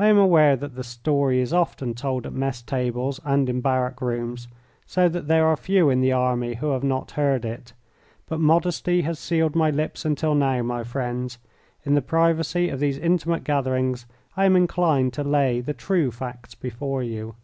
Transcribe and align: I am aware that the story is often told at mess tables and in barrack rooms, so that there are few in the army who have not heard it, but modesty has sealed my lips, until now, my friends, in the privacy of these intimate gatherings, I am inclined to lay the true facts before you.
I 0.00 0.08
am 0.08 0.18
aware 0.18 0.56
that 0.56 0.74
the 0.74 0.82
story 0.82 1.38
is 1.38 1.52
often 1.52 1.94
told 1.94 2.26
at 2.26 2.32
mess 2.32 2.60
tables 2.60 3.20
and 3.24 3.48
in 3.48 3.60
barrack 3.60 4.00
rooms, 4.02 4.48
so 4.84 5.08
that 5.08 5.28
there 5.28 5.46
are 5.46 5.56
few 5.56 5.88
in 5.90 6.00
the 6.00 6.10
army 6.10 6.54
who 6.54 6.70
have 6.72 6.82
not 6.82 7.12
heard 7.12 7.44
it, 7.44 7.72
but 8.28 8.40
modesty 8.40 9.02
has 9.02 9.20
sealed 9.20 9.54
my 9.54 9.70
lips, 9.70 10.04
until 10.04 10.34
now, 10.34 10.60
my 10.64 10.82
friends, 10.82 11.38
in 11.84 11.94
the 11.94 12.02
privacy 12.02 12.68
of 12.68 12.80
these 12.80 12.98
intimate 12.98 13.44
gatherings, 13.44 14.06
I 14.36 14.44
am 14.44 14.56
inclined 14.56 15.12
to 15.12 15.22
lay 15.22 15.60
the 15.60 15.72
true 15.72 16.10
facts 16.10 16.56
before 16.56 17.04
you. 17.04 17.36